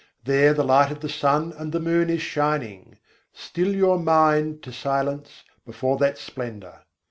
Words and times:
There 0.23 0.55
the 0.55 0.63
light 0.63 0.91
of 0.91 1.01
the 1.01 1.09
sun 1.09 1.53
and 1.55 1.71
the 1.71 1.79
moon 1.79 2.09
is 2.09 2.23
shining: 2.23 2.97
still 3.33 3.71
your 3.71 3.99
mind 3.99 4.63
to 4.63 4.73
silence 4.73 5.43
before 5.63 5.97
that 5.97 6.17
splendour. 6.17 6.85